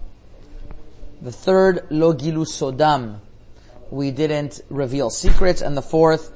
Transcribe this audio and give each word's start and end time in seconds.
The 1.22 1.32
third, 1.32 1.88
lo 1.90 2.14
sodam. 2.14 3.20
We 3.90 4.12
didn't 4.12 4.62
reveal 4.70 5.10
secrets. 5.10 5.62
And 5.62 5.76
the 5.76 5.82
fourth, 5.82 6.32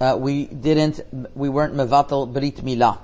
uh, 0.00 0.16
we 0.18 0.46
didn't, 0.46 1.00
we 1.36 1.48
weren't 1.48 1.74
mevatel 1.74 2.32
brit 2.32 2.56
milah. 2.56 2.98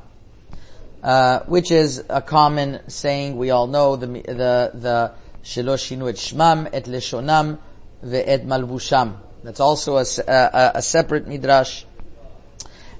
Uh, 1.03 1.41
which 1.45 1.71
is 1.71 2.03
a 2.09 2.21
common 2.21 2.81
saying 2.89 3.37
we 3.37 3.51
all 3.51 3.67
know, 3.67 3.97
the, 3.97 4.07
the, 4.07 4.71
the, 4.75 5.13
shinu 5.45 6.09
et 6.09 6.17
shmam, 6.17 6.69
et 6.73 6.85
leshonam, 6.87 7.59
ve'et 8.05 8.45
malvusham. 8.45 9.17
That's 9.45 9.61
also 9.61 9.99
a, 9.99 10.05
a, 10.27 10.73
a, 10.77 10.83
separate 10.83 11.29
midrash. 11.29 11.85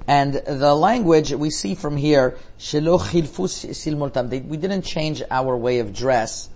And 0.07 0.35
the 0.35 0.73
language 0.73 1.33
we 1.33 1.49
see 1.49 1.75
from 1.75 1.97
here, 1.97 2.37
silmultam, 2.57 4.45
we 4.47 4.55
didn't 4.55 4.83
change 4.83 5.21
our 5.29 5.57
way 5.57 5.79
of 5.79 5.93
dress. 5.93 6.49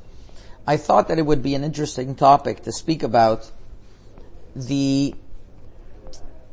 I 0.66 0.78
thought 0.78 1.10
that 1.10 1.20
it 1.20 1.26
would 1.26 1.44
be 1.44 1.56
an 1.56 1.66
interesting 1.66 2.16
topic 2.16 2.64
to 2.64 2.72
speak 2.72 3.04
about 3.04 3.52
the 4.56 5.16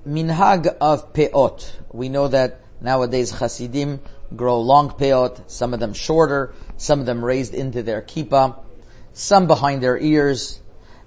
minhag 0.07 0.67
of 0.81 1.13
peot. 1.13 1.73
We 1.93 2.09
know 2.09 2.27
that 2.29 2.61
nowadays 2.81 3.31
Hasidim 3.31 4.01
grow 4.35 4.61
long 4.61 4.91
peot, 4.91 5.51
some 5.51 5.75
of 5.75 5.81
them 5.81 5.93
shorter, 5.93 6.55
some 6.77 7.01
of 7.01 7.07
them 7.07 7.25
raised 7.25 7.55
into 7.55 7.83
their 7.83 8.03
kippah, 8.03 8.59
some 9.13 9.47
behind 9.47 9.83
their 9.83 9.99
ears, 9.99 10.61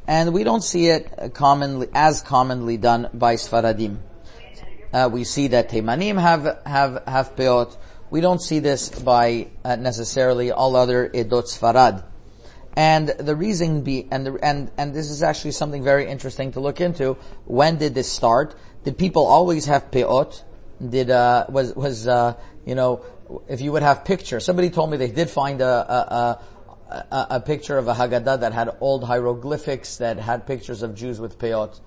and 0.08 0.33
we 0.33 0.44
don't 0.44 0.63
see 0.63 0.88
it 0.88 1.33
commonly, 1.33 1.88
as 1.94 2.22
commonly 2.22 2.78
done 2.78 3.09
by 3.13 3.36
Sfaradim. 3.36 4.00
Uh, 4.94 5.09
we 5.12 5.23
see 5.23 5.47
that 5.47 5.69
Teimanim 5.69 6.19
have, 6.19 6.59
have, 6.66 7.03
have 7.07 7.35
peot. 7.35 7.78
We 8.09 8.19
don't 8.19 8.41
see 8.41 8.59
this 8.59 8.90
by 8.90 9.47
uh, 9.63 9.78
necessarily 9.78 10.51
all 10.51 10.75
other 10.75 11.09
Edot 11.09 11.46
Sfarad. 11.46 12.03
And 12.75 13.09
the 13.09 13.35
reason 13.35 13.84
be, 13.84 14.07
and, 14.12 14.25
the, 14.25 14.40
and, 14.41 14.72
and 14.78 14.94
this 14.94 15.09
is 15.09 15.23
actually 15.23 15.51
something 15.51 15.84
very 15.84 16.09
interesting 16.09 16.51
to 16.53 16.59
look 16.59 16.81
into. 16.81 17.13
When 17.46 17.78
did 17.78 17.94
this 17.96 18.12
start? 18.12 18.56
Did 18.84 18.97
people 18.97 19.25
always 19.25 19.66
have 19.66 19.91
peot? 19.91 20.44
Did, 20.90 21.12
uh, 21.12 21.46
was, 21.50 21.75
was, 21.75 22.08
uh, 22.08 22.34
you 22.66 22.75
know, 22.75 23.03
if 23.47 23.62
you 23.62 23.72
would 23.72 23.84
have 23.84 24.03
pictures. 24.03 24.46
Somebody 24.46 24.69
told 24.69 24.90
me 24.90 24.97
they 24.97 25.12
did 25.12 25.30
find 25.30 25.62
a, 25.62 25.66
a, 25.68 26.40
a, 26.92 27.28
a 27.31 27.40
picture 27.40 27.78
of 27.78 27.88
a 27.88 27.94
Haggadah 27.94 28.42
that 28.42 28.53
had 28.53 28.69
old 28.81 29.03
hieroglyphics 29.03 29.97
that 29.97 30.18
had 30.18 30.47
pictures 30.47 30.84
of 30.84 30.96
Jews 30.96 31.20
with 31.20 31.40
peot. 31.40 31.80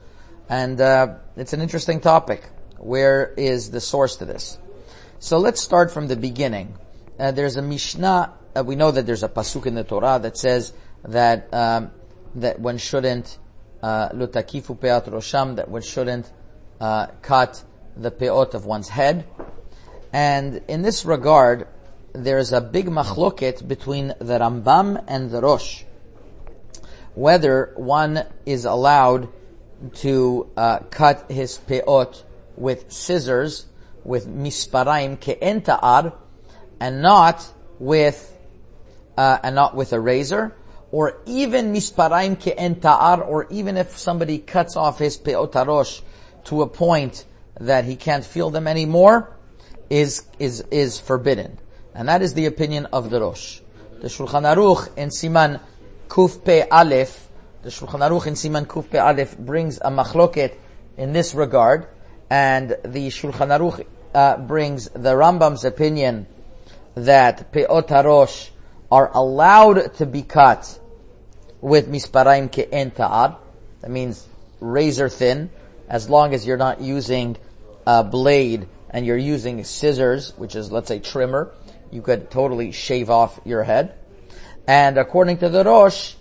And 0.49 0.81
uh, 0.81 1.17
it's 1.37 1.53
an 1.53 1.61
interesting 1.61 2.01
topic. 2.01 2.43
Where 2.79 3.33
is 3.37 3.71
the 3.71 3.81
source 3.81 4.17
to 4.17 4.25
this? 4.25 4.59
So 5.19 5.39
let's 5.39 5.61
start 5.61 5.91
from 5.91 6.07
the 6.07 6.17
beginning. 6.17 6.77
Uh, 7.19 7.31
there's 7.31 7.57
a 7.57 7.63
Mishnah. 7.63 8.35
Uh, 8.57 8.65
we 8.65 8.77
know 8.77 8.91
that 8.91 9.07
there's 9.07 9.23
a 9.23 9.29
pasuk 9.29 9.67
in 9.67 9.75
the 9.75 9.85
Torah 9.85 10.19
that 10.21 10.37
says 10.37 10.73
that 11.05 11.53
um, 11.53 11.91
that 12.35 12.61
one 12.61 12.79
shouldn't 12.79 13.39
uh, 13.83 14.11
lutakifu 14.11 14.81
peat 14.81 15.11
rosham. 15.13 15.57
That 15.57 15.69
one 15.69 15.83
shouldn't 15.83 16.31
uh, 16.81 17.07
cut 17.23 17.63
the 17.97 18.11
peot 18.11 18.55
of 18.55 18.65
one's 18.65 18.89
head. 18.89 19.27
And 20.13 20.63
in 20.69 20.83
this 20.83 21.05
regard, 21.05 21.67
there's 22.13 22.53
a 22.53 22.61
big 22.61 22.87
machloket 22.87 23.67
between 23.67 24.09
the 24.19 24.39
Rambam 24.39 25.05
and 25.09 25.31
the 25.31 25.41
Rosh. 25.41 25.83
Whether 27.15 27.73
one 27.77 28.25
is 28.47 28.65
allowed 28.65 29.29
to 29.97 30.51
uh, 30.57 30.79
cut 30.91 31.31
his 31.31 31.59
peot 31.59 32.23
with 32.57 32.93
scissors, 32.93 33.67
with 34.05 34.29
misparaim 34.29 35.19
ke'enta'ar, 35.19 36.15
and 36.81 37.03
not 37.03 37.47
with, 37.79 38.37
uh, 39.17 39.39
and 39.43 39.55
not 39.55 39.75
with 39.75 39.93
a 39.93 40.01
razor, 40.01 40.55
or 40.93 41.21
even 41.27 41.73
misparaim 41.73 42.37
ke'enta'ar, 42.37 43.27
or 43.27 43.47
even 43.51 43.77
if 43.77 43.99
somebody 43.99 44.39
cuts 44.39 44.77
off 44.77 44.99
his 44.99 45.19
peotarosh 45.19 46.03
to 46.45 46.63
a 46.63 46.69
point 46.69 47.25
that 47.61 47.85
he 47.85 47.97
can't 47.97 48.25
feel 48.25 48.51
them 48.51 48.67
anymore, 48.67 49.37
is, 49.91 50.25
is, 50.39 50.61
is 50.71 50.99
forbidden. 50.99 51.59
And 51.95 52.09
that 52.09 52.23
is 52.23 52.35
the 52.35 52.47
opinion 52.47 52.87
of 52.87 53.11
the 53.11 53.21
Rosh. 53.21 53.61
The 54.01 54.09
Shulchan 54.09 54.43
Aruch 54.43 54.97
in 54.97 55.11
Siman 55.11 55.61
Kuf 56.09 56.45
Pe 56.45 56.67
Aleph, 56.69 57.29
the 57.63 57.71
Shulchan 57.71 58.01
Aruch 58.01 58.27
in 58.27 58.35
Siman 58.35 58.67
Kuf 58.67 58.91
Pe 58.91 58.99
Aleph 58.99 59.39
brings 59.39 59.79
a 59.79 59.91
machloket 59.91 60.57
in 60.97 61.13
this 61.13 61.35
regard, 61.35 61.87
and 62.29 62.71
the 62.83 63.09
Shulchan 63.09 63.49
Aruch 63.49 63.87
uh, 64.15 64.37
brings 64.39 64.89
the 64.91 65.15
Rambam's 65.15 65.65
opinion 65.65 66.27
that 66.95 67.53
Peot 67.53 67.89
HaRosh 67.89 68.51
are 68.91 69.11
allowed 69.15 69.95
to 69.95 70.07
be 70.07 70.23
cut 70.23 70.79
with 71.61 71.89
misparaim 71.91 72.51
ke'en 72.51 72.91
ta'ar. 72.95 73.39
That 73.81 73.91
means 73.91 74.27
razor 74.61 75.09
thin, 75.09 75.51
as 75.89 76.09
long 76.09 76.35
as 76.35 76.47
you're 76.47 76.57
not 76.57 76.81
using 76.81 77.37
a 77.87 78.05
blade 78.05 78.69
and 78.91 79.05
you're 79.05 79.17
using 79.17 79.63
scissors, 79.65 80.33
which 80.37 80.55
is, 80.55 80.71
let's 80.71 80.89
say, 80.89 81.01
trimmer, 81.01 81.53
you 81.91 82.01
could 82.03 82.31
totally 82.31 82.73
shave 82.73 83.11
off 83.11 83.41
your 83.45 83.65
head. 83.65 83.95
And 84.67 84.97
according 84.99 85.39
to 85.39 85.49
the 85.49 85.65
Rosh, 85.65 86.15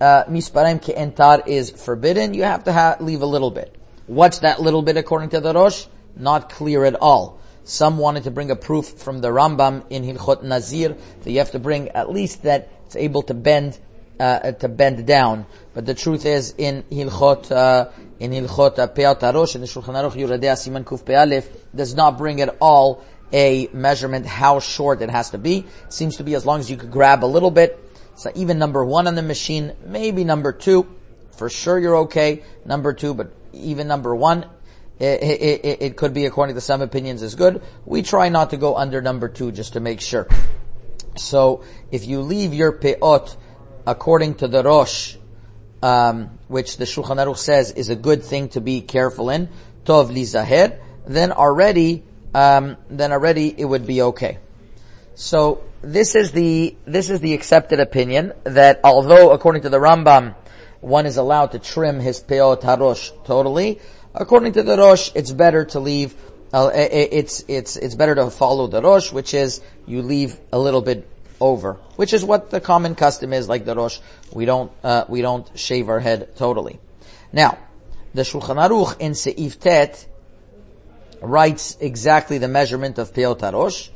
uh, 0.00 0.24
misparem 0.24 0.82
ke'entar 0.82 1.46
is 1.46 1.70
forbidden. 1.70 2.34
You 2.34 2.44
have 2.44 2.64
to 2.64 2.72
ha- 2.72 2.96
leave 3.00 3.22
a 3.22 3.26
little 3.26 3.50
bit. 3.50 3.74
What's 4.06 4.40
that 4.40 4.60
little 4.60 4.82
bit 4.82 4.96
according 4.96 5.30
to 5.30 5.40
the 5.40 5.54
Rosh? 5.54 5.86
Not 6.16 6.50
clear 6.50 6.84
at 6.84 6.96
all. 6.96 7.40
Some 7.64 7.98
wanted 7.98 8.24
to 8.24 8.30
bring 8.30 8.50
a 8.50 8.56
proof 8.56 8.86
from 8.86 9.20
the 9.20 9.28
Rambam 9.28 9.84
in 9.90 10.04
Hilchot 10.04 10.44
Nazir 10.44 10.96
that 11.22 11.30
you 11.30 11.38
have 11.38 11.50
to 11.52 11.58
bring 11.58 11.88
at 11.90 12.10
least 12.10 12.44
that 12.44 12.68
it's 12.86 12.96
able 12.96 13.22
to 13.22 13.34
bend 13.34 13.78
uh, 14.18 14.52
to 14.52 14.68
bend 14.68 15.06
down. 15.06 15.46
But 15.74 15.86
the 15.86 15.94
truth 15.94 16.24
is, 16.26 16.54
in 16.56 16.84
Hilchot 16.90 17.50
uh, 17.50 17.90
in 18.18 18.30
Hilchot 18.30 18.76
Peot 18.94 19.20
Arosh 19.20 19.54
in 19.54 19.60
the 19.60 19.66
Shulchan 19.66 19.94
Aruch 19.94 20.14
Yuradea 20.14 20.54
Siman 20.54 20.84
Kuf 20.84 21.04
Pealef 21.04 21.46
does 21.74 21.94
not 21.94 22.18
bring 22.18 22.40
at 22.40 22.56
all 22.60 23.04
a 23.32 23.68
measurement 23.72 24.26
how 24.26 24.60
short 24.60 25.02
it 25.02 25.10
has 25.10 25.30
to 25.30 25.38
be. 25.38 25.58
It 25.58 25.92
seems 25.92 26.16
to 26.16 26.24
be 26.24 26.34
as 26.34 26.46
long 26.46 26.60
as 26.60 26.70
you 26.70 26.76
could 26.76 26.90
grab 26.90 27.24
a 27.24 27.26
little 27.26 27.50
bit. 27.50 27.82
So 28.14 28.30
even 28.34 28.58
number 28.58 28.84
one 28.84 29.06
on 29.06 29.14
the 29.14 29.22
machine, 29.22 29.74
maybe 29.84 30.24
number 30.24 30.52
two, 30.52 30.86
for 31.32 31.50
sure 31.50 31.78
you're 31.78 31.96
okay. 31.96 32.42
Number 32.64 32.94
two, 32.94 33.12
but 33.12 33.32
even 33.52 33.88
number 33.88 34.14
one, 34.14 34.46
it, 34.98 35.22
it, 35.22 35.64
it, 35.64 35.82
it 35.82 35.96
could 35.96 36.14
be 36.14 36.24
according 36.24 36.54
to 36.54 36.60
some 36.60 36.80
opinions 36.80 37.22
is 37.22 37.34
good. 37.34 37.60
We 37.84 38.02
try 38.02 38.30
not 38.30 38.50
to 38.50 38.56
go 38.56 38.76
under 38.76 39.02
number 39.02 39.28
two 39.28 39.52
just 39.52 39.74
to 39.74 39.80
make 39.80 40.00
sure. 40.00 40.26
So 41.16 41.64
if 41.90 42.06
you 42.06 42.22
leave 42.22 42.54
your 42.54 42.72
peot 42.72 43.36
according 43.86 44.34
to 44.36 44.48
the 44.48 44.62
Rosh, 44.62 45.16
um, 45.82 46.38
which 46.48 46.76
the 46.76 46.84
Shulchan 46.84 47.16
Aruch 47.16 47.38
says 47.38 47.72
is 47.72 47.88
a 47.88 47.96
good 47.96 48.22
thing 48.22 48.48
to 48.50 48.60
be 48.60 48.80
careful 48.80 49.30
in, 49.30 49.48
tov 49.84 50.10
lizaher, 50.10 50.78
then 51.06 51.32
already, 51.32 52.02
um, 52.34 52.76
then 52.90 53.12
already 53.12 53.54
it 53.56 53.64
would 53.64 53.86
be 53.86 54.02
okay. 54.02 54.38
So 55.14 55.62
this 55.82 56.14
is 56.14 56.32
the 56.32 56.76
this 56.84 57.08
is 57.08 57.20
the 57.20 57.32
accepted 57.32 57.80
opinion 57.80 58.32
that 58.44 58.80
although 58.84 59.30
according 59.30 59.62
to 59.62 59.68
the 59.68 59.78
Rambam, 59.78 60.34
one 60.80 61.06
is 61.06 61.16
allowed 61.16 61.52
to 61.52 61.58
trim 61.58 62.00
his 62.00 62.20
peot 62.20 62.62
harosh 62.62 63.12
totally. 63.24 63.80
According 64.14 64.52
to 64.54 64.62
the 64.62 64.76
Rosh, 64.76 65.10
it's 65.14 65.32
better 65.32 65.64
to 65.66 65.80
leave. 65.80 66.14
Uh, 66.52 66.70
it's 66.74 67.44
it's 67.48 67.76
it's 67.76 67.94
better 67.94 68.14
to 68.14 68.30
follow 68.30 68.66
the 68.66 68.82
Rosh, 68.82 69.12
which 69.12 69.32
is 69.32 69.60
you 69.86 70.02
leave 70.02 70.38
a 70.52 70.58
little 70.58 70.82
bit 70.82 71.08
over, 71.40 71.74
which 71.96 72.12
is 72.12 72.24
what 72.24 72.50
the 72.50 72.60
common 72.60 72.94
custom 72.94 73.32
is. 73.32 73.48
Like 73.48 73.64
the 73.64 73.74
Rosh, 73.74 73.98
we 74.32 74.44
don't 74.44 74.72
uh, 74.82 75.04
we 75.08 75.22
don't 75.22 75.46
shave 75.58 75.88
our 75.88 76.00
head 76.00 76.36
totally. 76.36 76.78
Now, 77.32 77.58
the 78.14 78.22
Shulchan 78.22 78.56
Aruch 78.56 78.98
in 79.00 79.12
Seif 79.12 79.58
Tet 79.58 80.06
writes 81.20 81.76
exactly 81.80 82.38
the 82.38 82.48
measurement 82.48 82.98
of 82.98 83.12
peot 83.12 83.38
harosh 83.38 83.90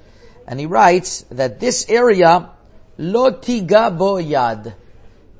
and 0.46 0.58
he 0.58 0.66
writes 0.66 1.24
that 1.30 1.60
this 1.60 1.88
area, 1.88 2.50
lo 2.98 3.30
tiga 3.30 3.96
bo 3.96 4.14
yad, 4.14 4.74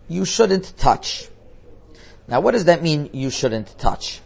you 0.09 0.25
shouldn't 0.25 0.77
touch. 0.79 1.29
Now 2.29 2.41
what 2.41 2.53
does 2.53 2.67
that 2.67 2.83
mean, 2.83 3.11
you 3.13 3.31
shouldn't 3.31 3.77
touch? 3.79 4.21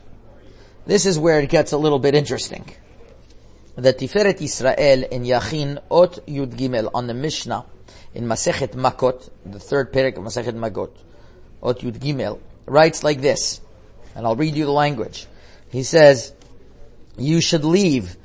This 0.86 1.06
is 1.06 1.18
where 1.18 1.40
it 1.40 1.48
gets 1.48 1.72
a 1.72 1.78
little 1.78 1.98
bit 1.98 2.14
interesting. 2.14 2.66
The 3.76 3.92
Tiferet 3.92 4.40
Israel 4.40 5.02
in 5.10 5.24
Yachin 5.24 5.82
Ot 5.90 6.24
Yud 6.28 6.54
Gimel 6.54 6.88
on 6.94 7.08
the 7.08 7.14
Mishnah 7.14 7.66
in 8.14 8.24
Masechet 8.24 8.74
Makot, 8.74 9.28
the 9.44 9.58
third 9.58 9.92
parak 9.92 10.16
of 10.16 10.22
Masechet 10.22 10.54
Makot, 10.54 10.92
Ot 11.60 11.80
Yud 11.80 11.98
Gimel, 11.98 12.38
writes 12.66 13.02
like 13.02 13.20
this, 13.20 13.60
and 14.14 14.26
I'll 14.26 14.36
read 14.36 14.54
you 14.54 14.66
the 14.66 14.70
language. 14.70 15.26
He 15.70 15.82
says, 15.82 16.32
you 17.18 17.40
should 17.40 17.64
leave 17.64 18.16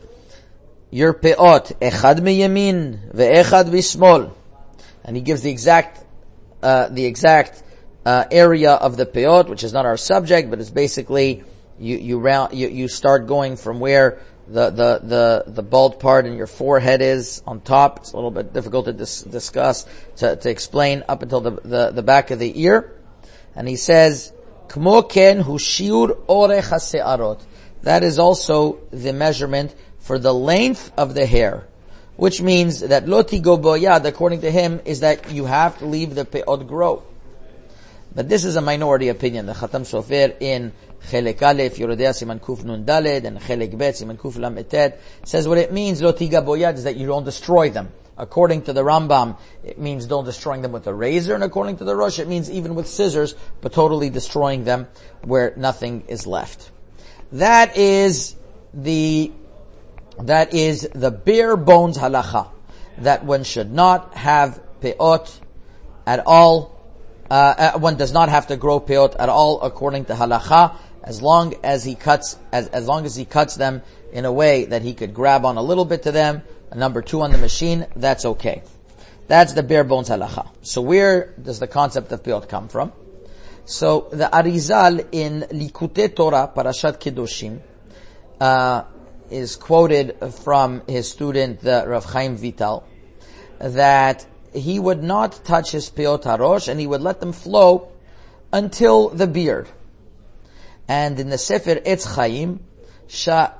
your 0.92 1.16
peot, 1.16 1.80
echad 1.80 2.19
miyamin, 2.19 3.12
ve'echad 3.12 3.72
bismol. 3.72 4.31
And 5.04 5.16
he 5.16 5.24
gives 5.24 5.42
the 5.42 5.50
exact, 5.50 6.06
uh, 6.62 6.90
the 6.90 7.06
exact, 7.06 7.63
uh, 8.06 8.25
area 8.30 8.74
of 8.74 8.98
the 8.98 9.07
peot, 9.07 9.50
which 9.50 9.63
is 9.63 9.74
not 9.74 9.88
our 9.88 9.98
subject, 9.98 10.51
but 10.51 10.60
it's 10.60 10.69
basically, 10.69 11.44
you, 11.80 11.98
you 11.98 12.19
round, 12.19 12.54
you, 12.54 12.68
you 12.68 12.88
start 12.88 13.25
going 13.25 13.56
from 13.56 13.80
where 13.80 14.19
the, 14.51 14.69
the, 14.72 15.00
the, 15.04 15.44
the 15.48 15.63
bald 15.63 16.00
part 16.00 16.25
in 16.25 16.36
your 16.36 16.48
forehead 16.48 17.01
is 17.01 17.44
on 17.46 17.62
top. 17.62 18.00
It's 18.00 18.13
a 18.13 18.16
little 18.16 18.31
bit 18.31 18.51
difficult 18.51 18.86
to 18.86 18.94
dis- 18.94 19.22
discuss, 19.22 19.86
to, 20.18 20.36
to 20.36 20.50
explain 20.50 21.04
up 21.07 21.22
until 21.22 21.42
the, 21.42 21.51
the, 21.51 21.92
the 21.92 22.04
back 22.04 22.31
of 22.31 22.40
the 22.40 22.62
ear. 22.62 22.96
And 23.56 23.68
he 23.68 23.75
says, 23.75 24.34
Kmo 24.69 25.07
ken 25.07 25.42
hu 25.42 25.57
shiur 25.57 26.25
orech 26.25 27.42
That 27.84 28.04
is 28.04 28.19
also 28.19 28.80
the 28.92 29.13
measurement 29.13 29.75
for 30.00 30.18
the 30.18 30.34
length 30.34 30.92
of 30.98 31.13
the 31.13 31.25
hair, 31.25 31.68
which 32.16 32.42
means 32.42 32.80
that 32.80 33.07
loti 33.07 33.40
go 33.40 33.57
boyad, 33.57 34.06
according 34.06 34.42
to 34.42 34.51
him, 34.51 34.81
is 34.86 35.01
that 35.01 35.31
you 35.31 35.46
have 35.46 35.78
to 35.80 35.86
leave 35.86 36.16
the 36.16 36.25
pe'od 36.25 36.68
grow. 36.68 37.04
But 38.14 38.28
this 38.28 38.44
is 38.44 38.56
a 38.56 38.62
minority 38.62 39.10
opinion. 39.10 39.46
The 39.46 39.54
Khatam 39.54 39.82
Sofer 39.82 40.36
in 40.40 40.74
Chelek 41.10 41.42
Aleph, 41.42 41.78
Yorodea 41.78 42.12
Siman 42.12 42.40
Kuf 42.40 42.64
Nun 42.64 42.86
Daled, 42.86 43.26
and 43.26 43.40
Chelek 43.40 43.78
Bet 43.78 43.96
Siman 43.96 44.18
Kuf 44.18 44.38
Lam 44.38 44.56
Etet, 44.56 44.98
says 45.24 45.48
what 45.48 45.58
it 45.58 45.72
means, 45.72 46.02
lotiga 46.02 46.44
boyad, 46.44 46.76
is 46.76 46.84
that 46.86 46.96
you 46.96 47.08
don't 47.08 47.24
destroy 47.24 47.70
them. 47.70 47.92
According 48.18 48.64
to 48.64 48.74
the 48.74 48.84
Rambam, 48.84 49.38
it 49.64 49.80
means 49.80 50.06
don't 50.06 50.26
destroying 50.26 50.62
them 50.62 50.74
with 50.74 50.88
a 50.88 50.94
razor, 50.94 51.36
and 51.36 51.44
according 51.44 51.78
to 51.78 51.86
the 51.86 51.96
Rosh, 51.96 52.20
it 52.20 52.28
means 52.28 52.52
even 52.52 52.76
with 52.76 52.88
scissors, 52.88 53.34
but 53.62 53.72
totally 53.72 54.10
destroying 54.10 54.66
them 54.66 54.88
where 55.24 55.54
nothing 55.56 56.04
is 56.10 56.28
left. 56.28 56.70
That 57.32 57.78
is 57.78 58.36
the 58.74 59.32
that 60.22 60.54
is 60.54 60.90
the 60.94 61.12
bare 61.12 61.56
bones 61.56 61.98
halacha. 61.98 62.50
That 62.98 63.24
one 63.24 63.44
should 63.44 63.72
not 63.72 64.16
have 64.16 64.62
peot 64.82 65.40
at 66.06 66.24
all. 66.26 66.79
Uh, 67.30 67.34
uh, 67.76 67.80
one 67.80 67.96
does 67.96 68.12
not 68.12 68.30
have 68.30 68.48
to 68.48 68.58
grow 68.58 68.80
peot 68.80 69.16
at 69.20 69.30
all 69.30 69.62
according 69.62 70.06
to 70.06 70.14
halacha, 70.14 70.76
as 71.04 71.22
long 71.22 71.54
as 71.64 71.84
he 71.84 71.96
cuts, 71.96 72.38
as, 72.52 72.68
as 72.70 72.88
long 72.88 73.06
as 73.06 73.16
he 73.16 73.26
cuts 73.26 73.56
them 73.56 73.81
in 74.12 74.26
a 74.26 74.31
way 74.31 74.66
that 74.66 74.81
he 74.81 74.94
could 74.94 75.14
grab 75.14 75.46
on 75.46 75.58
a 75.58 75.62
little 75.62 75.86
bit 75.86 76.04
to 76.04 76.12
them, 76.12 76.42
a 76.72 76.76
number 76.76 77.02
two 77.02 77.22
on 77.22 77.31
the 77.31 77.38
machine, 77.38 77.86
that's 77.96 78.26
okay. 78.26 78.64
That's 79.28 79.54
the 79.54 79.62
bare 79.62 79.84
bones 79.84 80.10
halacha. 80.10 80.50
So 80.64 80.81
where 80.81 81.36
does 81.42 81.60
the 81.60 81.68
concept 81.68 82.12
of 82.12 82.24
peot 82.24 82.50
come 82.50 82.68
from? 82.68 82.94
So 83.66 84.08
the 84.12 84.28
Arizal 84.34 85.08
in 85.12 85.42
Likutei 85.52 86.16
Torah, 86.16 86.52
Parashat 86.56 87.00
Kedoshim, 87.00 87.60
uh, 88.42 88.86
is 89.30 89.56
quoted 89.56 90.18
from 90.44 90.82
his 90.88 91.12
student, 91.12 91.62
the 91.62 91.84
Rav 91.86 92.06
Chaim 92.06 92.36
Vital, 92.36 92.84
that 93.60 94.25
he 94.54 94.80
would 94.80 95.04
not 95.04 95.44
touch 95.44 95.72
his 95.72 95.90
peot 95.90 96.24
harosh 96.24 96.68
and 96.68 96.80
he 96.80 96.88
would 96.88 97.01
let 97.01 97.19
them 97.19 97.31
flow 97.31 97.90
until 98.51 99.10
the 99.10 99.28
beard. 99.28 99.68
And 100.88 101.19
in 101.19 101.30
the 101.30 101.38
Sefer 101.38 101.75
Etz 101.75 102.16
Chaim, 102.16 102.60
Shar 103.07 103.56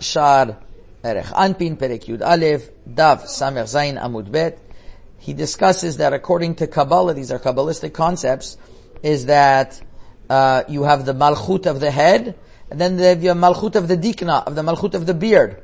Erech 1.04 1.26
Anpin 1.26 1.78
Perek 1.78 2.06
Yud 2.06 2.22
Aleph, 2.22 2.70
Dav 2.92 3.24
Amud 3.24 4.32
Bet, 4.32 4.60
he 5.20 5.34
discusses 5.34 5.98
that 5.98 6.14
according 6.14 6.56
to 6.56 6.68
Kabbalah, 6.68 7.14
these 7.14 7.32
are 7.32 7.40
Kabbalistic 7.40 7.94
concepts, 7.94 8.58
is 9.04 9.28
that 9.28 9.82
uh, 10.30 10.64
you 10.68 10.84
have 10.84 11.06
the 11.06 11.14
malchut 11.14 11.66
of 11.66 11.80
the 11.80 11.92
head, 11.92 12.38
and 12.70 12.80
then 12.80 12.98
you 12.98 13.04
have 13.04 13.22
the 13.22 13.28
malchut 13.30 13.76
of 13.76 13.88
the 13.88 13.98
dikna, 13.98 14.46
of 14.46 14.56
the 14.56 14.62
malchut 14.62 14.94
of 14.94 15.06
the 15.06 15.14
beard. 15.14 15.62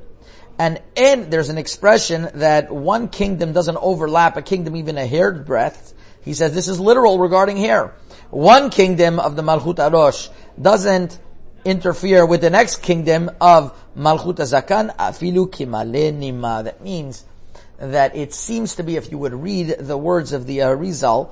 And 0.57 0.81
in, 0.96 1.30
there's 1.30 1.50
an 1.50 1.57
expression 1.57 2.30
that 2.36 2.72
one 2.72 3.10
kingdom 3.10 3.52
doesn't 3.52 3.78
overlap 3.78 4.38
a 4.38 4.42
kingdom 4.42 4.75
even 4.75 4.98
a 4.98 5.06
hair's 5.06 5.46
breadth. 5.46 5.94
He 6.24 6.34
says 6.34 6.54
this 6.54 6.68
is 6.68 6.80
literal 6.80 7.19
regarding 7.19 7.57
hair. 7.57 7.94
One 8.30 8.69
kingdom 8.69 9.19
of 9.19 9.36
the 9.36 9.42
Malchut 9.42 9.75
Arosh 9.75 10.30
doesn't 10.60 11.19
interfere 11.66 12.25
with 12.25 12.42
the 12.42 12.50
next 12.50 12.81
kingdom 12.81 13.30
of 13.42 13.78
Malchut 13.98 14.36
Zakan, 14.36 14.96
afilu 14.96 15.48
kimale 15.50 16.13
nima. 16.13 16.63
That 16.63 16.81
means 16.81 17.25
that 17.78 18.16
it 18.16 18.34
seems 18.34 18.75
to 18.75 18.84
be, 18.84 18.96
if 18.96 19.12
you 19.12 19.18
would 19.18 19.34
read 19.34 19.75
the 19.80 19.98
words 19.98 20.31
of 20.31 20.46
the 20.46 20.62
uh, 20.62 20.69
Arizal, 20.69 21.31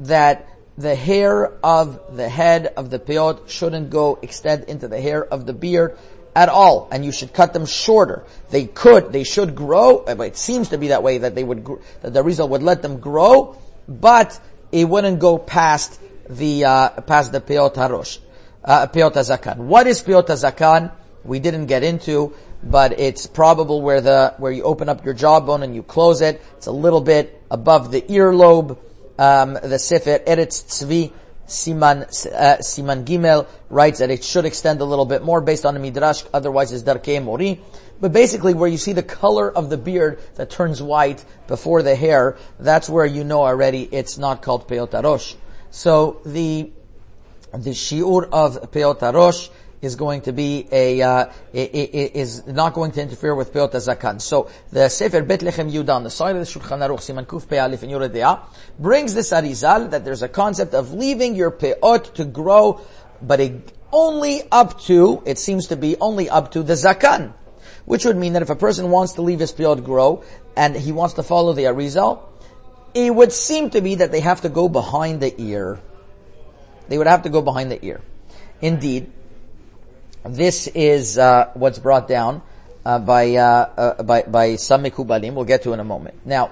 that 0.00 0.46
the 0.76 0.94
hair 0.94 1.52
of 1.64 2.16
the 2.16 2.28
head 2.28 2.72
of 2.76 2.90
the 2.90 2.98
peot 2.98 3.48
shouldn't 3.48 3.90
go 3.90 4.18
extend 4.22 4.64
into 4.64 4.86
the 4.86 5.00
hair 5.00 5.24
of 5.24 5.46
the 5.46 5.52
beard 5.52 5.98
at 6.38 6.48
all, 6.48 6.88
and 6.92 7.04
you 7.04 7.10
should 7.10 7.32
cut 7.32 7.52
them 7.52 7.66
shorter. 7.66 8.24
They 8.50 8.66
could, 8.66 9.12
they 9.12 9.24
should 9.24 9.56
grow, 9.56 10.04
it 10.04 10.36
seems 10.36 10.68
to 10.68 10.78
be 10.78 10.88
that 10.88 11.02
way 11.02 11.18
that 11.18 11.34
they 11.34 11.42
would, 11.42 11.66
that 12.02 12.14
the 12.14 12.22
result 12.22 12.50
would 12.50 12.62
let 12.62 12.80
them 12.80 13.00
grow, 13.00 13.58
but 13.88 14.38
it 14.70 14.88
wouldn't 14.88 15.18
go 15.18 15.36
past 15.36 16.00
the, 16.30 16.64
uh, 16.64 16.88
past 17.00 17.32
the 17.32 17.40
peot 17.40 17.74
harosh, 17.74 18.20
uh, 18.64 18.86
peot. 18.86 19.56
What 19.56 19.88
is 19.88 20.00
peot 20.00 20.26
zakan? 20.26 20.92
We 21.24 21.40
didn't 21.40 21.66
get 21.66 21.82
into, 21.82 22.34
but 22.62 23.00
it's 23.00 23.26
probable 23.26 23.82
where 23.82 24.00
the, 24.00 24.34
where 24.38 24.52
you 24.52 24.62
open 24.62 24.88
up 24.88 25.04
your 25.04 25.14
jawbone 25.14 25.64
and 25.64 25.74
you 25.74 25.82
close 25.82 26.20
it. 26.22 26.40
It's 26.56 26.68
a 26.68 26.72
little 26.72 27.00
bit 27.00 27.42
above 27.50 27.90
the 27.90 28.02
earlobe 28.02 28.78
um, 29.18 29.54
the 29.54 29.80
Sefer 29.80 30.20
Eretz 30.20 30.62
Tzvi 30.70 31.12
Siman 31.48 32.02
uh, 32.02 32.58
Siman 32.58 33.04
Gimel 33.04 33.46
writes 33.70 33.98
that 34.00 34.10
it 34.10 34.22
should 34.22 34.44
extend 34.44 34.80
a 34.80 34.84
little 34.84 35.06
bit 35.06 35.22
more 35.22 35.40
based 35.40 35.64
on 35.64 35.74
the 35.74 35.80
Midrash, 35.80 36.22
otherwise 36.32 36.72
it's 36.72 36.82
Darkei 36.82 37.22
Mori. 37.22 37.60
But 38.00 38.12
basically 38.12 38.54
where 38.54 38.68
you 38.68 38.78
see 38.78 38.92
the 38.92 39.02
color 39.02 39.50
of 39.50 39.70
the 39.70 39.76
beard 39.76 40.20
that 40.36 40.50
turns 40.50 40.80
white 40.80 41.24
before 41.48 41.82
the 41.82 41.96
hair, 41.96 42.36
that's 42.60 42.88
where 42.88 43.06
you 43.06 43.24
know 43.24 43.42
already 43.42 43.88
it's 43.90 44.18
not 44.18 44.42
called 44.42 44.68
Peotarosh. 44.68 45.34
So 45.70 46.20
the, 46.24 46.70
the 47.52 47.70
Shiur 47.70 48.28
of 48.30 48.70
Peotarosh 48.70 49.50
is 49.80 49.96
going 49.96 50.22
to 50.22 50.32
be 50.32 50.66
a 50.72 51.00
uh, 51.02 51.26
is 51.52 52.46
not 52.46 52.74
going 52.74 52.90
to 52.92 53.02
interfere 53.02 53.34
with 53.34 53.52
Peot 53.52 53.70
Zakan. 53.70 54.20
So 54.20 54.50
the 54.70 54.88
Sefer 54.88 55.22
Bet 55.22 55.40
Lechem 55.40 55.70
Yudah 55.70 55.94
on 55.94 56.04
the 56.04 56.10
side 56.10 56.36
of 56.36 56.44
the 56.44 56.46
Shulchan 56.46 56.78
Aruch 56.78 57.00
Siman 57.00 57.26
Kuf 57.26 57.48
Pei 57.48 57.58
Alif 57.58 57.82
in 57.82 57.90
Yoredea 57.90 58.40
brings 58.78 59.14
this 59.14 59.30
Arizal 59.30 59.90
that 59.90 60.04
there's 60.04 60.22
a 60.22 60.28
concept 60.28 60.74
of 60.74 60.92
leaving 60.92 61.34
your 61.34 61.50
Peot 61.50 62.14
to 62.14 62.24
grow, 62.24 62.80
but 63.22 63.40
it, 63.40 63.72
only 63.92 64.42
up 64.50 64.80
to 64.82 65.22
it 65.24 65.38
seems 65.38 65.68
to 65.68 65.76
be 65.76 65.96
only 66.00 66.28
up 66.28 66.52
to 66.52 66.62
the 66.62 66.74
Zakan, 66.74 67.32
which 67.84 68.04
would 68.04 68.16
mean 68.16 68.32
that 68.32 68.42
if 68.42 68.50
a 68.50 68.56
person 68.56 68.90
wants 68.90 69.14
to 69.14 69.22
leave 69.22 69.40
his 69.40 69.52
Peot 69.52 69.84
grow 69.84 70.24
and 70.56 70.74
he 70.74 70.92
wants 70.92 71.14
to 71.14 71.22
follow 71.22 71.52
the 71.52 71.64
Arizal, 71.64 72.22
it 72.94 73.14
would 73.14 73.32
seem 73.32 73.70
to 73.70 73.80
be 73.80 73.96
that 73.96 74.10
they 74.10 74.20
have 74.20 74.40
to 74.40 74.48
go 74.48 74.68
behind 74.68 75.20
the 75.20 75.34
ear. 75.40 75.78
They 76.88 76.98
would 76.98 77.06
have 77.06 77.22
to 77.22 77.28
go 77.28 77.42
behind 77.42 77.70
the 77.70 77.84
ear. 77.84 78.00
Indeed, 78.60 79.12
this 80.28 80.66
is 80.68 81.18
uh, 81.18 81.50
what's 81.54 81.78
brought 81.78 82.08
down 82.08 82.42
uh, 82.84 82.98
by, 82.98 83.34
uh, 83.34 83.42
uh 83.42 84.02
by 84.02 84.22
by 84.22 84.56
some 84.56 84.84
mikubalim. 84.84 85.34
We'll 85.34 85.44
get 85.44 85.62
to 85.64 85.72
in 85.72 85.80
a 85.80 85.84
moment. 85.84 86.26
Now, 86.26 86.50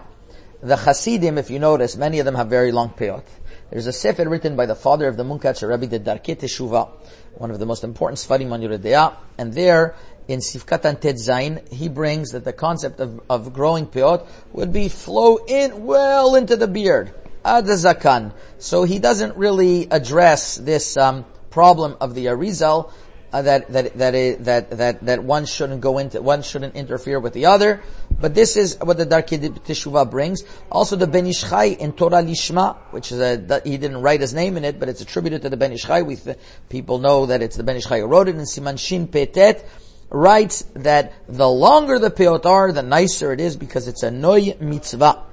the 0.62 0.76
Hasidim, 0.76 1.38
if 1.38 1.50
you 1.50 1.58
notice, 1.58 1.96
many 1.96 2.18
of 2.18 2.24
them 2.24 2.34
have 2.34 2.48
very 2.48 2.72
long 2.72 2.90
peyot. 2.90 3.24
There's 3.70 3.86
a 3.86 3.92
sefer 3.92 4.28
written 4.28 4.56
by 4.56 4.66
the 4.66 4.74
father 4.74 5.08
of 5.08 5.16
the 5.16 5.24
Munkatcher 5.24 5.68
Rebbe, 5.68 5.86
the 5.86 6.00
Darkei 6.00 6.36
Teshuvah, 6.36 6.88
one 7.34 7.50
of 7.50 7.58
the 7.58 7.66
most 7.66 7.84
important 7.84 8.18
Sfarim 8.18 8.52
on 8.52 8.60
Yoreh 8.60 9.16
and 9.38 9.52
there, 9.52 9.96
in 10.28 10.40
Sifkatan 10.40 11.00
Tet 11.00 11.16
Zayin, 11.16 11.72
he 11.72 11.88
brings 11.88 12.30
that 12.30 12.44
the 12.44 12.52
concept 12.52 13.00
of, 13.00 13.20
of 13.30 13.52
growing 13.52 13.86
peot 13.86 14.26
would 14.52 14.72
be 14.72 14.88
flow 14.88 15.36
in, 15.46 15.84
well 15.84 16.34
into 16.34 16.56
the 16.56 16.66
beard, 16.66 17.12
ad 17.44 17.64
zakan. 17.64 18.32
So 18.58 18.84
he 18.84 18.98
doesn't 18.98 19.36
really 19.36 19.88
address 19.90 20.56
this 20.56 20.96
um, 20.96 21.24
problem 21.50 21.96
of 22.00 22.14
the 22.14 22.26
Arizal, 22.26 22.92
uh, 23.36 23.42
that 23.42 23.68
that 23.68 23.98
that, 23.98 24.14
is, 24.14 24.38
that 24.46 24.70
that 24.70 25.04
that 25.04 25.22
one 25.22 25.44
shouldn't 25.44 25.82
go 25.82 25.98
into, 25.98 26.22
one 26.22 26.40
shouldn't 26.40 26.74
interfere 26.74 27.20
with 27.20 27.34
the 27.34 27.44
other. 27.44 27.82
But 28.18 28.34
this 28.34 28.56
is 28.56 28.78
what 28.80 28.96
the 28.96 29.04
Darkei 29.04 29.38
Teshuvah 29.38 30.10
brings. 30.10 30.42
Also 30.72 30.96
the 30.96 31.06
Ben 31.06 31.26
Ish 31.26 31.42
Chai 31.42 31.64
in 31.64 31.92
Torah 31.92 32.22
Lishma, 32.22 32.76
which 32.92 33.12
is 33.12 33.20
a, 33.20 33.60
he 33.62 33.76
didn't 33.76 34.00
write 34.00 34.22
his 34.22 34.32
name 34.32 34.56
in 34.56 34.64
it, 34.64 34.80
but 34.80 34.88
it's 34.88 35.02
attributed 35.02 35.42
to 35.42 35.50
the 35.50 35.56
Ben 35.58 35.72
Ish 35.72 35.82
Chai. 35.82 36.00
We 36.00 36.16
th- 36.16 36.38
people 36.70 36.98
know 36.98 37.26
that 37.26 37.42
it's 37.42 37.56
the 37.56 37.62
Ben 37.62 37.76
Ish 37.76 37.86
Chai 37.86 38.00
who 38.00 38.06
wrote 38.06 38.28
it. 38.28 38.36
And 38.36 38.46
Siman 38.46 38.78
Shin 38.78 39.06
Petet 39.06 39.68
writes 40.08 40.64
that 40.72 41.12
the 41.28 41.48
longer 41.48 41.98
the 41.98 42.10
peot 42.10 42.46
are, 42.46 42.72
the 42.72 42.82
nicer 42.82 43.32
it 43.32 43.40
is 43.40 43.54
because 43.54 43.86
it's 43.86 44.02
a 44.02 44.10
noy 44.10 44.56
mitzvah. 44.60 45.24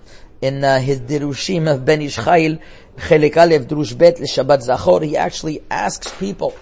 In 0.41 0.61
uh, 0.61 0.79
his 0.79 0.99
Dirushim 0.99 1.71
of 1.73 1.85
Ben 1.85 2.01
Ish 2.01 2.15
Chai, 2.15 2.59
Chelik 2.97 3.37
Aleph 3.37 3.65
Drush 3.69 3.97
Bet 3.97 4.17
Shabbat 4.17 4.67
Zachor, 4.67 5.05
he 5.05 5.15
actually 5.15 5.63
asks 5.71 6.11
people 6.19 6.53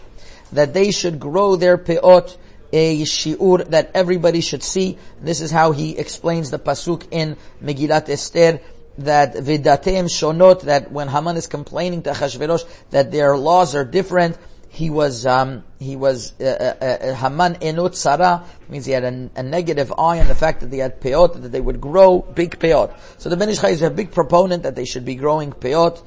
that 0.51 0.73
they 0.73 0.91
should 0.91 1.19
grow 1.19 1.55
their 1.55 1.77
peot 1.77 2.37
a 2.73 3.01
shiur 3.01 3.67
that 3.69 3.91
everybody 3.93 4.41
should 4.41 4.63
see. 4.63 4.97
This 5.21 5.41
is 5.41 5.51
how 5.51 5.71
he 5.71 5.97
explains 5.97 6.51
the 6.51 6.59
pasuk 6.59 7.07
in 7.11 7.37
Megillat 7.61 8.09
Esther 8.09 8.61
that 8.99 9.33
vidatem 9.35 10.05
shonot 10.05 10.61
that 10.61 10.91
when 10.91 11.07
Haman 11.07 11.37
is 11.37 11.47
complaining 11.47 12.03
to 12.03 12.11
Achashverosh 12.11 12.65
that 12.91 13.11
their 13.11 13.37
laws 13.37 13.75
are 13.75 13.85
different, 13.85 14.37
he 14.69 14.89
was 14.89 15.25
um, 15.25 15.63
he 15.79 15.97
was 15.97 16.33
uh, 16.39 16.45
uh, 16.45 16.85
uh, 16.85 17.15
Haman 17.15 17.55
enot 17.55 17.93
sara 17.93 18.45
means 18.69 18.85
he 18.85 18.93
had 18.93 19.03
a, 19.03 19.29
a, 19.35 19.43
negative 19.43 19.91
eye 19.97 20.19
on 20.19 20.27
the 20.27 20.35
fact 20.35 20.61
that 20.61 20.71
they 20.71 20.77
had 20.77 21.01
peot 21.01 21.41
that 21.41 21.51
they 21.51 21.59
would 21.59 21.81
grow 21.81 22.21
big 22.21 22.57
peot. 22.57 22.97
So 23.17 23.27
the 23.27 23.35
Ben 23.35 23.49
Ish 23.49 23.59
Chai 23.59 23.69
is 23.69 23.81
a 23.81 23.89
big 23.89 24.11
proponent 24.11 24.63
that 24.63 24.75
they 24.75 24.85
should 24.85 25.03
be 25.03 25.15
growing 25.15 25.51
peot, 25.51 26.01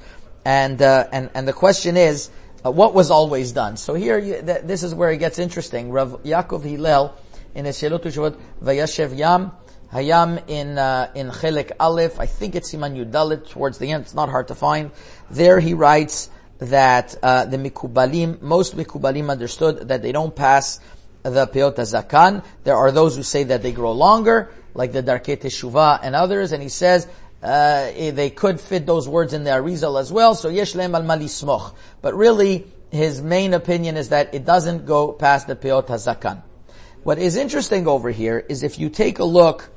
and 0.47 0.81
uh, 0.81 1.09
and 1.13 1.29
and 1.35 1.47
the 1.47 1.53
question 1.53 1.99
is 1.99 2.31
uh, 2.65 2.71
what 2.71 2.95
was 2.95 3.11
always 3.11 3.53
done. 3.53 3.77
So 3.77 3.95
here, 3.95 4.19
you, 4.19 4.43
th- 4.43 4.63
this 4.63 4.83
is 4.83 4.95
where 4.95 5.11
it 5.11 5.19
gets 5.19 5.39
interesting. 5.39 5.91
Rav 5.91 6.23
Yaakov 6.23 6.65
Hillel 6.65 7.15
in 7.55 7.67
Eshelot 7.67 8.03
Shuvot 8.03 8.39
Vayashev 8.63 9.17
Yam, 9.17 9.53
Hayam 9.93 10.43
in 10.49 10.79
uh, 10.79 11.11
in 11.15 11.29
Chelik 11.29 11.73
Aleph, 11.79 12.19
I 12.19 12.27
think 12.27 12.55
it's 12.55 12.75
Siman 12.75 12.97
Yudalit 12.97 13.49
towards 13.49 13.79
the 13.79 13.93
end. 13.93 14.03
It's 14.03 14.15
not 14.15 14.29
hard 14.29 14.49
to 14.49 14.55
find. 14.55 14.91
There 15.31 15.61
he 15.61 15.75
writes 15.75 16.31
that 16.59 17.15
uh, 17.23 17.45
the 17.45 17.59
Mikubalim, 17.59 18.41
most 18.41 18.77
Mikubalim 18.77 19.31
understood 19.31 19.89
that 19.89 20.03
they 20.03 20.13
don't 20.13 20.35
pass 20.35 20.81
the 21.23 21.47
Peot 21.47 21.77
Zakan. 21.77 22.45
There 22.65 22.77
are 22.77 22.91
those 22.91 23.17
who 23.17 23.23
say 23.23 23.45
that 23.45 23.63
they 23.63 23.73
grow 23.73 23.93
longer, 23.93 24.51
like 24.75 24.93
the 24.93 25.03
Darkei 25.03 25.37
Teshuvah 25.37 26.01
and 26.03 26.15
others, 26.15 26.53
and 26.53 26.63
he 26.63 26.69
says 26.69 27.07
uh, 27.45 27.93
they 27.93 28.31
could 28.31 28.59
fit 28.59 28.87
those 28.87 29.07
words 29.07 29.35
in 29.35 29.45
the 29.45 29.51
Arizal 29.51 30.01
as 30.01 30.11
well. 30.11 30.35
So 30.35 30.49
yesh 30.49 30.75
lehem 30.75 30.95
al 30.95 31.03
malismoch. 31.03 31.75
But 32.01 32.15
really, 32.15 32.67
his 32.91 33.21
main 33.21 33.53
opinion 33.53 33.99
is 33.99 34.09
that 34.09 34.35
it 34.35 34.47
doesn't 34.47 34.87
go 34.87 35.13
past 35.13 35.47
the 35.47 35.55
peot 35.55 35.87
hazakan. 35.87 36.43
What 37.03 37.19
is 37.19 37.37
interesting 37.37 37.87
over 37.87 38.11
here 38.11 38.39
is 38.49 38.63
if 38.63 38.79
you 38.79 38.89
take 38.89 39.19
a 39.19 39.25
look 39.25 39.71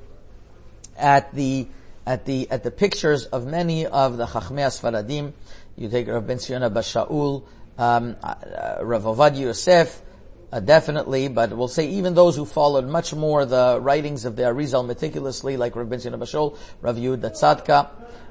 at 0.98 1.34
the 1.36 1.68
at 2.06 2.24
the 2.24 2.50
at 2.50 2.64
the 2.64 2.72
pictures 2.72 3.26
of 3.26 3.46
many 3.46 3.86
of 3.86 4.16
the 4.16 4.26
Chachmei 4.26 4.72
Sfaradim, 4.72 5.34
you 5.76 5.90
take 5.90 6.08
Rav 6.08 6.26
Ben 6.26 6.40
Zion 6.40 6.64
Abba 6.64 6.80
Shaul, 6.80 7.44
um, 7.78 8.16
uh, 8.24 8.78
Rav 8.82 9.04
Ovadia 9.04 9.42
Yosef, 9.42 10.02
uh, 10.51 10.60
definitely, 10.60 11.27
but 11.27 11.56
we'll 11.56 11.68
say 11.68 11.88
even 11.88 12.13
those 12.13 12.36
who 12.36 12.46
followed 12.46 12.88
much 12.88 13.13
more 13.13 13.46
the 13.46 13.80
writings 13.82 14.25
of 14.25 14.36
the 14.36 14.44
Arizal 14.44 14.86
meticulously, 14.86 15.58
like 15.58 15.75
Rav 15.75 15.89
Ben 15.89 16.00
Zion 16.00 16.13
Abba 16.13 16.25
Shaul, 16.25 16.58
Rav 16.82 16.96
Yehuda 16.96 17.32
Tzadka, 17.32 17.89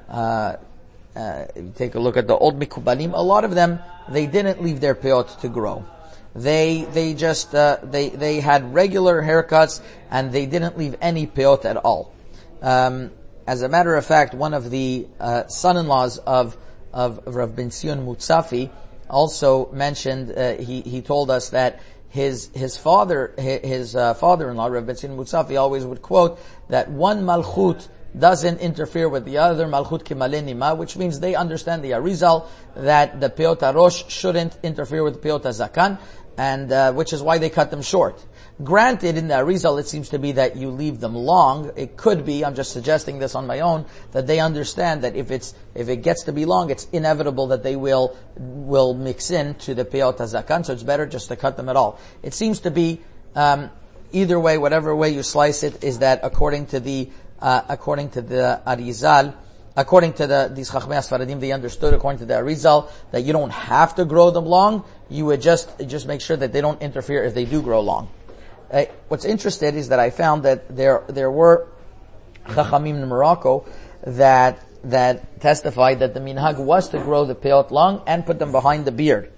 uh, 0.09 0.55
uh, 1.15 1.45
you 1.55 1.73
take 1.75 1.95
a 1.95 1.99
look 1.99 2.17
at 2.17 2.27
the 2.27 2.35
old 2.35 2.59
Mikubalim, 2.59 3.13
a 3.13 3.21
lot 3.21 3.43
of 3.43 3.55
them, 3.55 3.79
they 4.09 4.25
didn't 4.25 4.61
leave 4.61 4.79
their 4.79 4.95
peot 4.95 5.39
to 5.41 5.49
grow. 5.49 5.85
They, 6.35 6.87
they 6.91 7.13
just, 7.13 7.55
uh, 7.55 7.77
they, 7.83 8.09
they 8.09 8.39
had 8.39 8.73
regular 8.73 9.21
haircuts 9.23 9.81
and 10.11 10.31
they 10.31 10.45
didn't 10.45 10.77
leave 10.77 10.95
any 11.01 11.25
peot 11.25 11.65
at 11.65 11.77
all. 11.77 12.13
Um, 12.61 13.11
as 13.47 13.61
a 13.61 13.69
matter 13.69 13.95
of 13.95 14.05
fact, 14.05 14.33
one 14.33 14.53
of 14.53 14.69
the 14.69 15.07
uh, 15.19 15.47
son-in-laws 15.47 16.19
of, 16.19 16.57
of 16.93 17.25
Rav 17.25 17.55
Ben 17.55 17.71
Zion 17.71 18.05
Mutzafi 18.05 18.69
also 19.09 19.71
mentioned, 19.71 20.31
uh, 20.31 20.57
he, 20.57 20.81
he 20.81 21.01
told 21.01 21.31
us 21.31 21.49
that 21.49 21.79
his 22.09 22.49
his 22.53 22.77
father 22.77 23.33
his 23.37 23.95
uh, 23.95 24.13
father-in-law 24.13 24.67
Rabbi 24.67 24.87
Ben 24.87 24.95
Zion 24.95 25.17
Mutzafi 25.17 25.59
always 25.59 25.85
would 25.85 26.01
quote 26.01 26.39
that 26.69 26.89
one 26.89 27.23
malchut 27.23 27.87
doesn't 28.17 28.59
interfere 28.59 29.09
with 29.09 29.25
the 29.25 29.37
other 29.37 29.67
malchut 29.67 30.03
kimalenima, 30.03 30.75
which 30.77 30.97
means 30.97 31.19
they 31.19 31.35
understand 31.35 31.83
the 31.83 31.91
Arizal 31.91 32.47
that 32.75 33.19
the 33.19 33.29
peot 33.29 33.61
rosh 33.73 34.05
shouldn't 34.07 34.57
interfere 34.63 35.03
with 35.03 35.21
peot 35.21 35.41
zakan, 35.41 35.99
and 36.37 36.71
uh, 36.71 36.93
which 36.93 37.13
is 37.13 37.21
why 37.21 37.37
they 37.37 37.49
cut 37.49 37.71
them 37.71 37.81
short. 37.81 38.23
Granted, 38.63 39.17
in 39.17 39.27
the 39.27 39.35
Arizal, 39.35 39.79
it 39.79 39.87
seems 39.87 40.09
to 40.09 40.17
be 40.17 40.31
that 40.31 40.55
you 40.55 40.71
leave 40.71 40.99
them 40.99 41.13
long. 41.13 41.71
It 41.75 41.95
could 41.95 42.25
be, 42.25 42.43
I'm 42.43 42.55
just 42.55 42.71
suggesting 42.71 43.19
this 43.19 43.35
on 43.35 43.45
my 43.45 43.59
own, 43.59 43.85
that 44.13 44.25
they 44.25 44.39
understand 44.39 45.03
that 45.03 45.15
if 45.15 45.29
it's, 45.29 45.53
if 45.75 45.89
it 45.89 45.97
gets 45.97 46.23
to 46.23 46.31
be 46.31 46.45
long, 46.45 46.71
it's 46.71 46.87
inevitable 46.91 47.47
that 47.47 47.61
they 47.61 47.75
will, 47.75 48.17
will 48.35 48.95
mix 48.95 49.29
in 49.29 49.53
to 49.55 49.75
the 49.75 49.85
Peot 49.85 50.17
HaZakan, 50.17 50.65
so 50.65 50.73
it's 50.73 50.81
better 50.81 51.05
just 51.05 51.27
to 51.27 51.35
cut 51.35 51.55
them 51.55 51.69
at 51.69 51.75
all. 51.75 51.99
It 52.23 52.33
seems 52.33 52.61
to 52.61 52.71
be, 52.71 52.99
um, 53.35 53.69
either 54.11 54.39
way, 54.39 54.57
whatever 54.57 54.95
way 54.95 55.09
you 55.09 55.21
slice 55.21 55.61
it, 55.61 55.83
is 55.83 55.99
that 55.99 56.21
according 56.23 56.67
to 56.67 56.79
the, 56.79 57.11
uh, 57.39 57.61
according 57.69 58.09
to 58.11 58.23
the 58.23 58.59
Arizal, 58.65 59.35
according 59.75 60.13
to 60.13 60.25
the, 60.25 60.51
these 60.51 60.71
Chachmei 60.71 60.97
Asfaradim, 60.97 61.39
they 61.39 61.51
understood 61.51 61.93
according 61.93 62.17
to 62.19 62.25
the 62.25 62.33
Arizal 62.33 62.89
that 63.11 63.21
you 63.21 63.33
don't 63.33 63.51
have 63.51 63.93
to 63.95 64.05
grow 64.05 64.31
them 64.31 64.47
long, 64.47 64.83
you 65.09 65.25
would 65.25 65.41
just, 65.41 65.69
just 65.87 66.07
make 66.07 66.21
sure 66.21 66.37
that 66.37 66.53
they 66.53 66.61
don't 66.61 66.81
interfere 66.81 67.23
if 67.23 67.33
they 67.33 67.45
do 67.45 67.61
grow 67.61 67.81
long. 67.81 68.09
Uh, 68.71 68.85
what's 69.07 69.25
interesting 69.25 69.75
is 69.75 69.89
that 69.89 69.99
I 69.99 70.09
found 70.09 70.43
that 70.43 70.75
there 70.75 71.03
there 71.07 71.31
were 71.31 71.67
chachamim 72.47 73.01
in 73.01 73.07
Morocco 73.07 73.65
that 74.05 74.59
that 74.83 75.39
testified 75.39 75.99
that 75.99 76.13
the 76.13 76.19
minhag 76.19 76.57
was 76.57 76.89
to 76.89 76.99
grow 76.99 77.23
the 77.25 77.35
peot 77.35 77.71
long 77.71 78.03
and 78.05 78.25
put 78.25 78.39
them 78.39 78.51
behind 78.51 78.85
the 78.85 78.91
beard. 78.91 79.31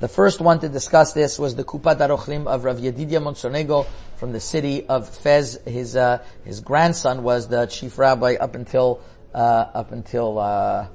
The 0.00 0.06
first 0.06 0.40
one 0.40 0.60
to 0.60 0.68
discuss 0.68 1.12
this 1.12 1.40
was 1.40 1.56
the 1.56 1.64
Kupat 1.64 1.98
Arochlim 1.98 2.46
of 2.46 2.62
Rav 2.62 2.78
Yedidia 2.78 3.20
Monsonego 3.20 3.84
from 4.16 4.32
the 4.32 4.38
city 4.38 4.86
of 4.86 5.08
Fez. 5.08 5.58
His 5.66 5.96
uh, 5.96 6.22
his 6.44 6.60
grandson 6.60 7.24
was 7.24 7.48
the 7.48 7.66
chief 7.66 7.98
rabbi 7.98 8.36
up 8.38 8.54
until 8.54 9.00
uh, 9.34 9.38
up 9.74 9.90
until 9.90 10.38
uh, 10.38 10.86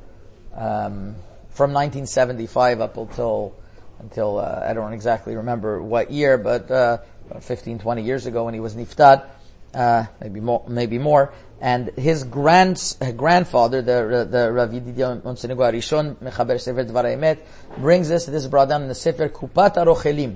um, 0.55 1.15
from 1.49 1.73
1975 1.73 2.79
up 2.79 2.95
until 2.95 3.55
until 4.03 4.37
uh, 4.37 4.65
I 4.67 4.73
don't 4.73 4.93
exactly 4.93 5.35
remember 5.35 5.81
what 5.81 6.11
year, 6.11 6.37
but 6.37 6.69
uh, 6.69 6.97
15, 7.39 7.79
20 7.79 8.03
years 8.03 8.25
ago 8.25 8.45
when 8.45 8.53
he 8.53 8.59
was 8.59 8.75
niftad, 8.75 9.25
uh, 9.73 10.05
maybe 10.21 10.39
more, 10.39 10.63
maybe 10.67 10.99
more. 10.99 11.33
And 11.61 11.87
his 11.97 12.25
grand, 12.25 12.97
grandfather, 13.15 13.81
the, 13.81 14.27
the 14.29 14.51
Rav 14.51 14.69
Yedidia 14.71 15.21
Monsonego 15.21 15.63
Arishon, 15.71 16.15
Mechaber 16.15 16.59
Sefer 16.59 16.83
Dvar 16.83 17.05
Emet, 17.05 17.39
brings 17.77 18.09
this, 18.09 18.25
this 18.25 18.43
is 18.43 18.49
brought 18.49 18.67
down 18.67 18.81
in 18.81 18.89
the 18.89 18.95
Sefer 18.95 19.29
Kupat 19.29 19.75
Arochelim, 19.75 20.35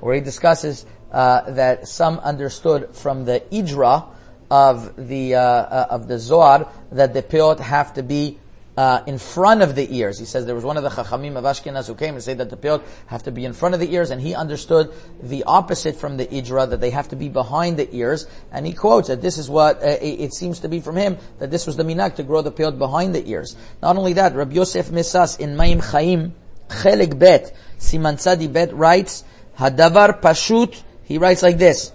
where 0.00 0.14
he 0.14 0.20
discusses, 0.20 0.86
uh, 1.10 1.50
that 1.50 1.88
some 1.88 2.18
understood 2.20 2.94
from 2.94 3.24
the 3.24 3.42
Idra 3.50 4.06
of 4.50 5.08
the, 5.08 5.34
uh, 5.34 5.40
uh 5.40 5.86
of 5.90 6.06
the 6.06 6.18
Zohar, 6.18 6.70
that 6.92 7.12
the 7.12 7.22
peot 7.22 7.58
have 7.58 7.92
to 7.94 8.02
be 8.02 8.38
uh, 8.78 9.02
in 9.08 9.18
front 9.18 9.60
of 9.60 9.74
the 9.74 9.92
ears. 9.98 10.20
He 10.20 10.24
says 10.24 10.46
there 10.46 10.54
was 10.54 10.62
one 10.62 10.76
of 10.76 10.84
the 10.84 10.88
Chachamim 10.90 11.36
of 11.36 11.42
Ashkenaz 11.42 11.88
who 11.88 11.96
came 11.96 12.14
and 12.14 12.22
said 12.22 12.38
that 12.38 12.48
the 12.48 12.56
peot 12.56 12.80
have 13.08 13.24
to 13.24 13.32
be 13.32 13.44
in 13.44 13.52
front 13.52 13.74
of 13.74 13.80
the 13.80 13.92
ears, 13.92 14.12
and 14.12 14.20
he 14.20 14.36
understood 14.36 14.92
the 15.20 15.42
opposite 15.42 15.96
from 15.96 16.16
the 16.16 16.26
Idra, 16.26 16.70
that 16.70 16.80
they 16.80 16.90
have 16.90 17.08
to 17.08 17.16
be 17.16 17.28
behind 17.28 17.76
the 17.76 17.92
ears. 17.92 18.28
And 18.52 18.64
he 18.64 18.72
quotes 18.72 19.08
that 19.08 19.20
this 19.20 19.36
is 19.36 19.50
what 19.50 19.82
uh, 19.82 19.96
it, 20.00 20.32
seems 20.32 20.60
to 20.60 20.68
be 20.68 20.78
from 20.78 20.94
him, 20.94 21.18
that 21.40 21.50
this 21.50 21.66
was 21.66 21.76
the 21.76 21.82
minak 21.82 22.14
to 22.16 22.22
grow 22.22 22.40
the 22.40 22.52
peot 22.52 22.78
behind 22.78 23.16
the 23.16 23.28
ears. 23.28 23.56
Not 23.82 23.96
only 23.96 24.12
that, 24.12 24.36
Rabbi 24.36 24.54
Yosef 24.54 24.92
Mesas 24.92 25.40
in 25.40 25.56
Maim 25.56 25.80
Chaim, 25.80 26.36
Chelik 26.68 27.18
Bet, 27.18 27.56
Siman 27.80 28.14
Tzadi 28.14 28.52
Bet 28.52 28.72
writes, 28.72 29.24
Hadavar 29.58 30.20
Pashut, 30.20 30.80
he 31.02 31.18
writes 31.18 31.42
like 31.42 31.58
this, 31.58 31.90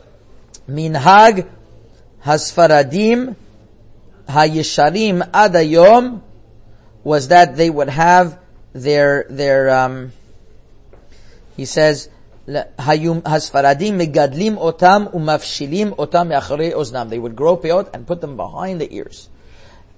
Minhag 0.68 1.48
Hasfaradim 2.26 3.38
Hayesharim 4.28 5.32
Adayom 5.32 6.24
was 7.04 7.28
that 7.30 7.56
they 7.56 7.70
would 7.70 7.90
have 7.90 8.40
their 8.74 9.26
their 9.30 9.70
um, 9.70 10.12
he 11.56 11.66
says. 11.66 12.10
They 12.46 12.62
would 12.66 12.86
grow 17.38 17.56
peot 17.56 17.90
and 17.94 18.06
put 18.06 18.20
them 18.20 18.36
behind 18.36 18.82
the 18.82 18.94
ears. 18.94 19.30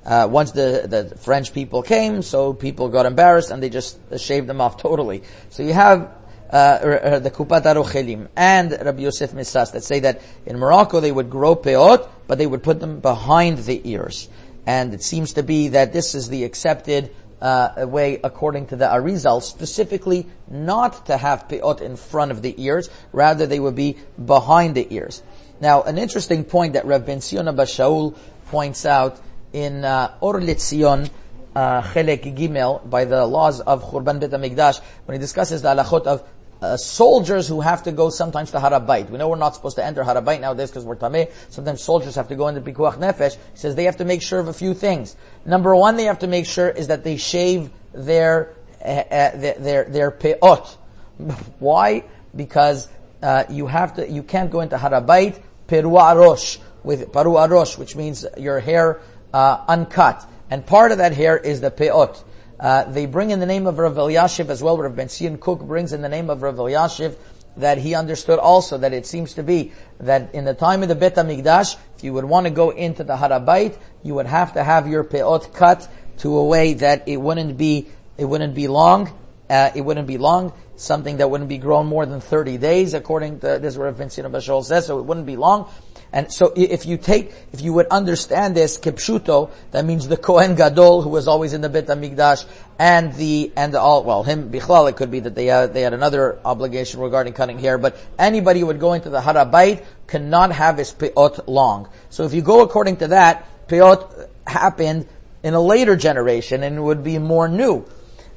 uh, 0.05 0.27
once 0.29 0.51
the, 0.51 0.85
the 0.87 1.17
French 1.17 1.53
people 1.53 1.81
came, 1.81 2.21
so 2.21 2.53
people 2.53 2.89
got 2.89 3.05
embarrassed 3.05 3.49
and 3.51 3.61
they 3.61 3.69
just 3.69 3.97
shaved 4.19 4.47
them 4.47 4.61
off 4.61 4.77
totally. 4.81 5.23
So 5.49 5.63
you 5.63 5.73
have 5.73 6.11
uh, 6.49 7.19
the 7.19 7.31
Kupat 7.31 7.63
Arochelim 7.63 8.27
and 8.35 8.71
Rabbi 8.71 9.01
Yosef 9.01 9.33
Mesas 9.33 9.71
that 9.71 9.83
say 9.83 10.01
that 10.01 10.21
in 10.45 10.59
Morocco 10.59 10.99
they 10.99 11.11
would 11.11 11.29
grow 11.29 11.55
peot, 11.55 12.07
but 12.27 12.37
they 12.37 12.45
would 12.45 12.61
put 12.61 12.79
them 12.79 12.99
behind 12.99 13.59
the 13.59 13.81
ears. 13.89 14.29
And 14.65 14.93
it 14.93 15.03
seems 15.03 15.33
to 15.33 15.43
be 15.43 15.69
that 15.69 15.93
this 15.93 16.15
is 16.15 16.29
the 16.29 16.43
accepted 16.43 17.13
uh, 17.41 17.85
way 17.87 18.19
according 18.23 18.67
to 18.67 18.75
the 18.75 18.85
Arizal, 18.85 19.41
specifically 19.41 20.27
not 20.49 21.05
to 21.07 21.17
have 21.17 21.47
peot 21.47 21.81
in 21.81 21.95
front 21.95 22.31
of 22.31 22.41
the 22.41 22.55
ears, 22.63 22.89
rather 23.11 23.45
they 23.45 23.59
would 23.59 23.75
be 23.75 23.97
behind 24.23 24.75
the 24.75 24.87
ears. 24.93 25.21
Now, 25.61 25.83
an 25.83 25.97
interesting 25.97 26.43
point 26.43 26.73
that 26.73 26.85
Rav 26.85 27.05
Ben 27.05 27.21
Zion 27.21 27.45
Shaul 27.45 28.17
points 28.47 28.85
out 28.85 29.19
in 29.53 29.85
uh, 29.85 30.13
Or 30.19 30.39
Letzion, 30.39 31.09
uh, 31.55 31.81
Chelek 31.81 32.35
Gimel, 32.35 32.89
by 32.89 33.05
the 33.05 33.25
laws 33.25 33.61
of 33.61 33.83
Churban 33.83 34.19
Bet 34.19 34.31
HaMikdash, 34.31 34.81
when 35.05 35.15
he 35.15 35.19
discusses 35.19 35.61
the 35.61 35.69
halachot 35.69 36.05
of 36.07 36.27
uh, 36.61 36.77
soldiers 36.77 37.47
who 37.47 37.61
have 37.61 37.83
to 37.83 37.91
go 37.91 38.09
sometimes 38.09 38.51
to 38.51 38.57
Harabait. 38.57 39.09
We 39.09 39.17
know 39.17 39.29
we're 39.29 39.35
not 39.35 39.55
supposed 39.55 39.75
to 39.75 39.85
enter 39.85 40.03
Harabait 40.03 40.39
nowadays 40.39 40.69
because 40.69 40.85
we're 40.85 40.95
Tameh. 40.95 41.31
Sometimes 41.49 41.81
soldiers 41.81 42.15
have 42.15 42.27
to 42.29 42.35
go 42.35 42.47
into 42.47 42.61
Pikuach 42.61 42.97
Nefesh. 42.97 43.33
He 43.33 43.57
says 43.57 43.75
they 43.75 43.85
have 43.85 43.97
to 43.97 44.05
make 44.05 44.21
sure 44.21 44.39
of 44.39 44.47
a 44.47 44.53
few 44.53 44.73
things. 44.73 45.15
Number 45.45 45.75
one, 45.75 45.97
they 45.97 46.05
have 46.05 46.19
to 46.19 46.27
make 46.27 46.45
sure 46.45 46.69
is 46.69 46.87
that 46.87 47.03
they 47.03 47.17
shave 47.17 47.69
their, 47.93 48.53
uh, 48.81 48.87
uh, 48.87 49.37
their, 49.37 49.53
their, 49.55 49.83
their 49.85 50.11
peot. 50.11 50.77
Why? 51.59 52.03
Because 52.35 52.87
uh, 53.21 53.43
you 53.49 53.67
have 53.67 53.95
to, 53.95 54.09
you 54.09 54.23
can't 54.23 54.51
go 54.51 54.61
into 54.61 54.77
Harabait 54.77 55.41
peru 55.67 55.91
arosh, 55.91 56.59
with 56.83 57.11
paru 57.11 57.33
arosh, 57.33 57.77
which 57.77 57.95
means 57.95 58.25
your 58.37 58.59
hair 58.59 59.01
uh, 59.33 59.63
uncut. 59.67 60.25
And 60.49 60.65
part 60.65 60.91
of 60.91 60.99
that 60.99 61.13
hair 61.13 61.37
is 61.37 61.61
the 61.61 61.71
peot. 61.71 62.23
Uh, 62.59 62.83
they 62.85 63.05
bring 63.05 63.31
in 63.31 63.39
the 63.39 63.45
name 63.45 63.67
of 63.67 63.77
Rav 63.77 63.95
Elyashiv 63.95 64.49
as 64.49 64.63
well. 64.63 64.77
Rav 64.77 64.95
Ben 64.95 65.07
Kook 65.07 65.61
brings 65.65 65.93
in 65.93 66.01
the 66.01 66.09
name 66.09 66.29
of 66.29 66.41
Rav 66.41 66.55
Elyashiv 66.55 67.15
that 67.57 67.77
he 67.77 67.95
understood 67.95 68.39
also 68.39 68.77
that 68.77 68.93
it 68.93 69.05
seems 69.05 69.33
to 69.35 69.43
be 69.43 69.71
that 69.99 70.33
in 70.33 70.45
the 70.45 70.53
time 70.53 70.81
of 70.81 70.89
the 70.89 70.95
Bet 70.95 71.15
HaMikdash, 71.15 71.77
if 71.95 72.03
you 72.03 72.13
would 72.13 72.25
want 72.25 72.45
to 72.45 72.49
go 72.49 72.69
into 72.69 73.03
the 73.03 73.15
Harabait, 73.15 73.77
you 74.03 74.13
would 74.15 74.25
have 74.25 74.53
to 74.53 74.63
have 74.63 74.87
your 74.87 75.03
peot 75.03 75.53
cut 75.53 75.87
to 76.17 76.37
a 76.37 76.45
way 76.45 76.73
that 76.73 77.07
it 77.07 77.17
wouldn't 77.17 77.57
be, 77.57 77.87
it 78.17 78.25
wouldn't 78.25 78.55
be 78.55 78.67
long, 78.67 79.13
uh, 79.49 79.71
it 79.75 79.81
wouldn't 79.81 80.07
be 80.07 80.17
long, 80.17 80.53
something 80.75 81.17
that 81.17 81.29
wouldn't 81.29 81.49
be 81.49 81.57
grown 81.57 81.85
more 81.85 82.05
than 82.05 82.19
30 82.19 82.57
days, 82.57 82.93
according 82.93 83.39
to 83.39 83.59
this 83.59 83.73
is 83.73 83.77
what 83.77 83.85
Rav 83.85 83.97
Ben 83.97 84.09
Zion 84.09 84.25
Abba 84.25 84.39
Shaul 84.39 84.63
says, 84.63 84.87
so 84.87 84.99
it 84.99 85.03
wouldn't 85.03 85.25
be 85.25 85.37
long. 85.37 85.69
And 86.15 86.31
so 86.31 86.53
if 86.55 86.85
you 86.85 86.95
take, 86.95 87.33
if 87.51 87.59
you 87.59 87.73
would 87.73 87.87
understand 87.87 88.55
this, 88.55 88.77
kipshuto, 88.77 89.51
that 89.71 89.83
means 89.83 90.07
the 90.07 90.15
Kohen 90.15 90.55
Gadol, 90.55 91.01
who 91.01 91.09
was 91.09 91.27
always 91.27 91.51
in 91.51 91.59
the 91.59 91.67
Bet 91.67 91.87
HaMikdash, 91.87 92.45
and 92.79 93.13
the, 93.15 93.51
and 93.57 93.73
the 93.73 93.81
all, 93.81 94.05
well, 94.05 94.23
him, 94.23 94.49
Bichlal, 94.49 94.89
it 94.89 94.95
could 94.95 95.11
be 95.11 95.19
that 95.19 95.35
they 95.35 95.47
had, 95.47 95.73
they 95.73 95.81
had 95.81 95.93
another 95.93 96.39
obligation 96.45 97.01
regarding 97.01 97.33
cutting 97.33 97.59
hair, 97.59 97.77
but 97.77 97.97
anybody 98.17 98.61
who 98.61 98.67
would 98.67 98.79
go 98.79 98.93
into 98.93 99.09
the 99.09 99.19
Harabait 99.19 99.83
cannot 100.07 100.53
have 100.53 100.77
his 100.77 100.93
peot 100.93 101.49
long. 101.49 101.89
So 102.09 102.23
if 102.23 102.33
you 102.33 102.41
go 102.41 102.61
according 102.61 102.95
to 102.97 103.09
that, 103.09 103.67
peot 103.67 104.29
happened 104.47 105.09
in 105.43 105.53
a 105.53 105.59
later 105.59 105.97
generation 105.97 106.63
and 106.63 106.81
would 106.85 107.03
be 107.03 107.19
more 107.19 107.49
new. 107.49 107.85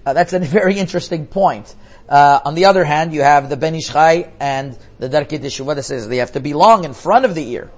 Uh, 0.04 0.14
that's 0.14 0.32
a 0.32 0.38
very 0.40 0.76
interesting 0.80 1.28
point. 1.28 1.76
Uh, 2.08 2.40
on 2.44 2.54
the 2.54 2.64
other 2.64 2.84
hand, 2.84 3.12
you 3.12 3.22
have 3.22 3.48
the 3.48 3.56
Ben 3.56 3.74
Ish 3.74 3.88
Chai 3.88 4.30
and 4.40 4.78
the 4.98 5.08
Darkei 5.08 5.38
Teshuvah 5.38 5.74
that 5.74 5.82
says 5.82 6.08
they 6.08 6.18
have 6.18 6.32
to 6.32 6.40
be 6.40 6.54
long 6.54 6.84
in 6.84 6.94
front 6.94 7.24
of 7.24 7.34
the 7.34 7.46
ear. 7.50 7.70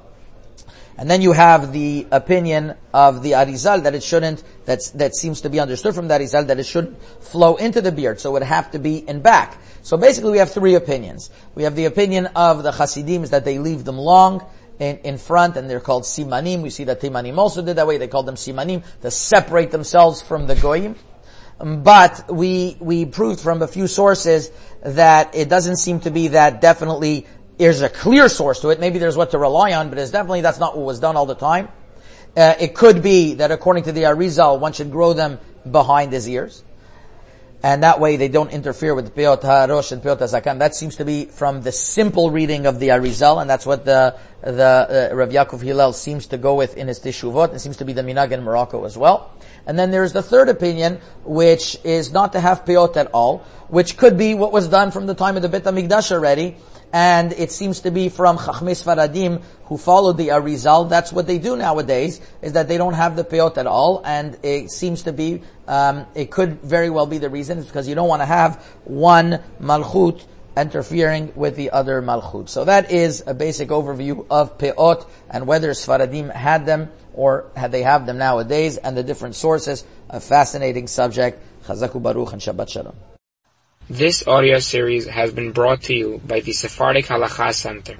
And 0.96 1.10
then 1.10 1.22
you 1.22 1.32
have 1.32 1.72
the 1.72 2.06
opinion 2.10 2.74
of 2.92 3.22
the 3.22 3.32
Arizal 3.32 3.84
that 3.84 3.94
it 3.94 4.02
shouldn't, 4.02 4.44
that's, 4.66 4.90
that 4.90 5.16
seems 5.16 5.40
to 5.40 5.50
be 5.50 5.58
understood 5.58 5.94
from 5.94 6.08
the 6.08 6.14
Arizal 6.14 6.46
that 6.46 6.58
it 6.58 6.66
shouldn't 6.66 7.02
flow 7.22 7.56
into 7.56 7.80
the 7.80 7.90
beard, 7.90 8.20
so 8.20 8.30
it 8.30 8.32
would 8.34 8.42
have 8.42 8.70
to 8.72 8.78
be 8.78 8.98
in 8.98 9.20
back. 9.20 9.58
So 9.82 9.96
basically 9.96 10.32
we 10.32 10.38
have 10.38 10.52
three 10.52 10.74
opinions. 10.74 11.30
We 11.54 11.62
have 11.62 11.74
the 11.74 11.86
opinion 11.86 12.26
of 12.36 12.62
the 12.62 12.70
Hasidim 12.70 13.24
is 13.24 13.30
that 13.30 13.44
they 13.44 13.58
leave 13.58 13.84
them 13.84 13.96
long, 13.96 14.44
in, 14.80 14.96
in 14.98 15.18
front, 15.18 15.56
and 15.56 15.70
they're 15.70 15.78
called 15.78 16.02
simanim. 16.02 16.62
We 16.62 16.70
see 16.70 16.84
that 16.84 17.00
Timanim 17.00 17.36
also 17.36 17.62
did 17.62 17.76
that 17.76 17.86
way. 17.86 17.98
They 17.98 18.08
called 18.08 18.26
them 18.26 18.34
simanim 18.34 18.82
to 19.02 19.10
separate 19.10 19.70
themselves 19.70 20.22
from 20.22 20.46
the 20.46 20.56
goyim. 20.56 20.96
But 21.62 22.32
we, 22.32 22.76
we 22.80 23.04
proved 23.04 23.40
from 23.40 23.60
a 23.60 23.68
few 23.68 23.86
sources 23.86 24.50
that 24.82 25.34
it 25.34 25.48
doesn't 25.48 25.76
seem 25.76 26.00
to 26.00 26.10
be 26.10 26.28
that 26.28 26.60
definitely 26.60 27.26
there's 27.58 27.82
a 27.82 27.90
clear 27.90 28.30
source 28.30 28.60
to 28.60 28.70
it. 28.70 28.80
Maybe 28.80 28.98
there's 28.98 29.16
what 29.16 29.32
to 29.32 29.38
rely 29.38 29.74
on, 29.74 29.90
but 29.90 29.98
it's 29.98 30.10
definitely 30.10 30.40
that's 30.40 30.58
not 30.58 30.74
what 30.74 30.86
was 30.86 31.00
done 31.00 31.16
all 31.16 31.26
the 31.26 31.34
time. 31.34 31.68
Uh, 32.34 32.54
it 32.58 32.74
could 32.74 33.02
be 33.02 33.34
that 33.34 33.50
according 33.50 33.84
to 33.84 33.92
the 33.92 34.04
Arizal, 34.04 34.58
one 34.58 34.72
should 34.72 34.90
grow 34.90 35.12
them 35.12 35.38
behind 35.70 36.12
his 36.12 36.28
ears. 36.28 36.64
And 37.62 37.82
that 37.82 38.00
way 38.00 38.16
they 38.16 38.28
don't 38.28 38.50
interfere 38.50 38.94
with 38.94 39.14
Peot 39.14 39.42
HaRosh 39.42 39.92
and 39.92 40.02
Peot 40.02 40.18
HaZakan. 40.18 40.60
That 40.60 40.74
seems 40.74 40.96
to 40.96 41.04
be 41.04 41.26
from 41.26 41.60
the 41.60 41.72
simple 41.72 42.30
reading 42.30 42.64
of 42.64 42.78
the 42.80 42.88
Arizal, 42.88 43.38
and 43.38 43.50
that's 43.50 43.66
what 43.66 43.84
the, 43.84 44.16
the 44.40 45.10
uh, 45.12 45.14
Rav 45.14 45.28
Yaakov 45.28 45.60
Hillel 45.60 45.92
seems 45.92 46.28
to 46.28 46.38
go 46.38 46.54
with 46.54 46.78
in 46.78 46.88
his 46.88 47.00
Teshuvot. 47.00 47.52
It 47.52 47.58
seems 47.58 47.76
to 47.78 47.84
be 47.84 47.92
the 47.92 48.00
Minag 48.00 48.30
in 48.30 48.42
Morocco 48.42 48.86
as 48.86 48.96
well. 48.96 49.30
And 49.66 49.78
then 49.78 49.90
there's 49.90 50.12
the 50.12 50.22
third 50.22 50.48
opinion, 50.48 51.00
which 51.24 51.76
is 51.84 52.12
not 52.12 52.32
to 52.32 52.40
have 52.40 52.64
Peot 52.64 52.96
at 52.96 53.08
all, 53.12 53.38
which 53.68 53.96
could 53.96 54.18
be 54.18 54.34
what 54.34 54.52
was 54.52 54.68
done 54.68 54.90
from 54.90 55.06
the 55.06 55.14
time 55.14 55.36
of 55.36 55.42
the 55.42 55.48
Bet 55.48 55.64
HaMikdash 55.64 56.12
already, 56.12 56.56
and 56.92 57.32
it 57.32 57.52
seems 57.52 57.80
to 57.80 57.90
be 57.90 58.08
from 58.08 58.36
Chachmei 58.36 58.74
Sfaradim 58.74 59.42
who 59.66 59.78
followed 59.78 60.16
the 60.16 60.28
Arizal. 60.28 60.88
That's 60.88 61.12
what 61.12 61.28
they 61.28 61.38
do 61.38 61.56
nowadays, 61.56 62.20
is 62.42 62.54
that 62.54 62.66
they 62.66 62.76
don't 62.76 62.94
have 62.94 63.14
the 63.14 63.22
peot 63.22 63.56
at 63.56 63.66
all, 63.66 64.02
and 64.04 64.36
it 64.42 64.70
seems 64.70 65.04
to 65.04 65.12
be, 65.12 65.42
um, 65.68 66.06
it 66.14 66.32
could 66.32 66.60
very 66.62 66.90
well 66.90 67.06
be 67.06 67.18
the 67.18 67.30
reason, 67.30 67.58
is 67.58 67.66
because 67.66 67.86
you 67.86 67.94
don't 67.94 68.08
want 68.08 68.22
to 68.22 68.26
have 68.26 68.56
one 68.84 69.40
malchut 69.62 70.24
interfering 70.56 71.32
with 71.36 71.54
the 71.54 71.70
other 71.70 72.02
malchut. 72.02 72.48
So 72.48 72.64
that 72.64 72.90
is 72.90 73.22
a 73.26 73.34
basic 73.34 73.68
overview 73.68 74.26
of 74.28 74.58
peot 74.58 75.06
and 75.30 75.46
whether 75.46 75.70
Sfaradim 75.70 76.32
had 76.34 76.66
them 76.66 76.90
or 77.14 77.46
had 77.56 77.72
they 77.72 77.82
have 77.82 78.06
them 78.06 78.18
nowadays 78.18 78.76
and 78.76 78.96
the 78.96 79.02
different 79.02 79.34
sources. 79.34 79.84
A 80.08 80.20
fascinating 80.20 80.86
subject. 80.86 81.42
Chazaku 81.64 82.02
Baruch 82.02 82.32
and 82.32 82.42
Shabbat 82.42 82.68
Shalom. 82.68 82.96
This 83.88 84.26
audio 84.26 84.58
series 84.60 85.06
has 85.06 85.32
been 85.32 85.52
brought 85.52 85.82
to 85.82 85.94
you 85.94 86.20
by 86.26 86.40
the 86.40 86.52
Sephardic 86.52 87.06
Halacha 87.06 87.52
Center. 87.52 87.96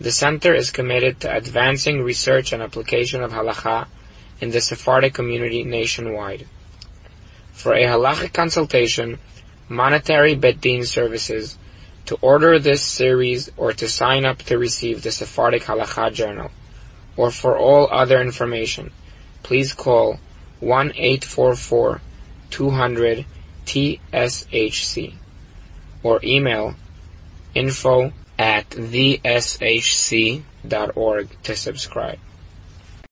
The 0.00 0.12
center 0.12 0.54
is 0.54 0.70
committed 0.70 1.20
to 1.20 1.36
advancing 1.36 2.02
research 2.02 2.52
and 2.52 2.62
application 2.62 3.22
of 3.22 3.32
halacha 3.32 3.86
in 4.40 4.50
the 4.50 4.60
Sephardic 4.60 5.12
community 5.12 5.62
nationwide. 5.62 6.46
For 7.52 7.74
a 7.74 7.82
halachic 7.82 8.32
consultation, 8.32 9.18
monetary 9.68 10.34
bet 10.34 10.60
din 10.60 10.86
services, 10.86 11.58
to 12.06 12.16
order 12.22 12.58
this 12.58 12.82
series 12.82 13.50
or 13.56 13.72
to 13.74 13.88
sign 13.88 14.24
up 14.24 14.38
to 14.38 14.58
receive 14.58 15.02
the 15.02 15.12
Sephardic 15.12 15.62
Halacha 15.64 16.12
Journal, 16.12 16.50
or 17.16 17.30
for 17.30 17.56
all 17.58 17.88
other 17.90 18.20
information, 18.20 18.90
please 19.42 19.72
call 19.72 20.20
1-844-200 20.62 23.24
TSHC 23.66 25.14
or 26.02 26.18
email 26.24 26.74
info 27.54 28.12
at 28.38 28.70
theshc.org 28.70 30.42
to 31.42 31.56
subscribe. 31.56 32.18